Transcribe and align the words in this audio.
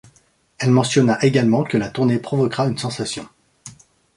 Elle 0.57 0.71
mentionna 0.71 1.23
également 1.23 1.63
que 1.63 1.77
la 1.77 1.87
tournée 1.87 2.17
provoquera 2.17 2.65
une 2.65 2.77
sensation. 2.79 3.27